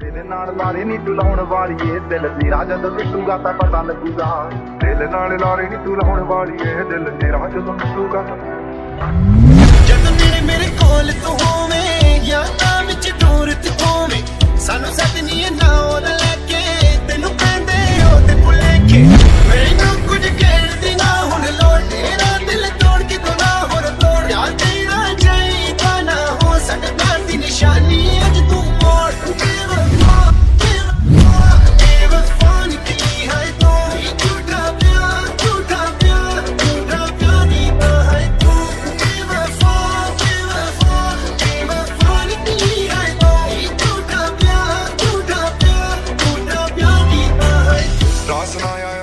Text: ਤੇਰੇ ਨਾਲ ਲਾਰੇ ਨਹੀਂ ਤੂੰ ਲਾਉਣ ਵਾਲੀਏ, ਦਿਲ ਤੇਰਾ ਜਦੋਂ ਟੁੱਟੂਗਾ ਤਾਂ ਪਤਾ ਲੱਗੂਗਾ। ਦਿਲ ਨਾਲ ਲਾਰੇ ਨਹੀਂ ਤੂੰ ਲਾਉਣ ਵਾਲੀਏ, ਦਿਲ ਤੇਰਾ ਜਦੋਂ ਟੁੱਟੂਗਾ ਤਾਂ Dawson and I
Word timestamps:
ਤੇਰੇ 0.00 0.22
ਨਾਲ 0.22 0.56
ਲਾਰੇ 0.56 0.84
ਨਹੀਂ 0.84 0.98
ਤੂੰ 0.98 1.14
ਲਾਉਣ 1.14 1.40
ਵਾਲੀਏ, 1.40 1.98
ਦਿਲ 1.98 2.28
ਤੇਰਾ 2.28 2.64
ਜਦੋਂ 2.64 2.90
ਟੁੱਟੂਗਾ 2.90 3.36
ਤਾਂ 3.38 3.52
ਪਤਾ 3.52 3.82
ਲੱਗੂਗਾ। 3.82 4.50
ਦਿਲ 4.80 5.10
ਨਾਲ 5.10 5.36
ਲਾਰੇ 5.40 5.68
ਨਹੀਂ 5.68 5.78
ਤੂੰ 5.78 5.96
ਲਾਉਣ 5.96 6.20
ਵਾਲੀਏ, 6.20 6.74
ਦਿਲ 6.84 7.04
ਤੇਰਾ 7.20 7.48
ਜਦੋਂ 7.48 7.74
ਟੁੱਟੂਗਾ 7.74 8.22
ਤਾਂ 8.22 8.36
Dawson 48.26 48.62
and 48.62 48.70
I 48.70 48.93